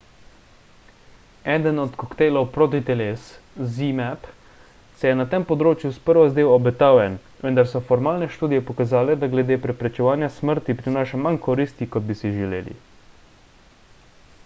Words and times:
eden 1.55 1.79
od 1.81 1.97
koktejlov 2.03 2.45
protiteles 2.53 3.25
zmapp 3.73 4.29
se 5.01 5.11
je 5.11 5.17
na 5.19 5.25
tem 5.33 5.45
področju 5.51 5.91
sprva 5.97 6.23
zdel 6.31 6.49
obetaven 6.55 7.19
vendar 7.43 7.69
so 7.73 7.81
formalne 7.91 8.29
študije 8.37 8.63
pokazale 8.71 9.17
da 9.25 9.29
glede 9.35 9.57
preprečevanja 9.67 10.31
smrti 10.39 10.77
prinaša 10.81 11.19
manj 11.27 11.37
koristi 11.49 11.89
kot 11.97 12.09
bi 12.09 12.17
si 12.23 12.33
želeli 12.39 12.75